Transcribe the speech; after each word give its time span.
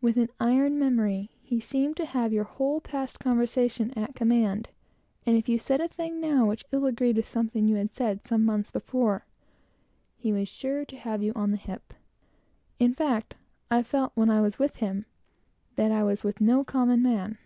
With 0.00 0.16
an 0.16 0.28
iron 0.38 0.78
memory, 0.78 1.32
he 1.42 1.58
seemed 1.58 1.96
to 1.96 2.04
have 2.06 2.32
your 2.32 2.44
whole 2.44 2.80
past 2.80 3.18
conversation 3.18 3.90
at 3.98 4.14
command, 4.14 4.68
and 5.26 5.36
if 5.36 5.48
you 5.48 5.58
said 5.58 5.80
a 5.80 5.88
thing 5.88 6.20
now 6.20 6.46
which 6.46 6.64
ill 6.70 6.86
agreed 6.86 7.16
with 7.16 7.26
something 7.26 7.88
said 7.90 8.22
months 8.30 8.70
before, 8.70 9.24
he 10.16 10.32
was 10.32 10.48
sure 10.48 10.84
to 10.84 10.96
have 10.96 11.20
you 11.20 11.32
on 11.34 11.50
the 11.50 11.56
hip. 11.56 11.94
In 12.78 12.94
fact, 12.94 13.34
I 13.68 13.78
always 13.78 13.88
felt, 13.88 14.12
when 14.14 14.28
with 14.56 14.76
him, 14.76 15.04
that 15.74 15.90
I 15.90 16.04
was 16.04 16.22
with 16.22 16.40
no 16.40 16.62
common 16.62 17.02
man. 17.02 17.36